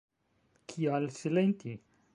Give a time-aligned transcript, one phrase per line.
[0.71, 1.77] Kial silenti?